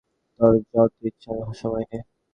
[0.39, 1.31] তোর যত ইচ্ছা
[1.53, 1.99] সময় নে।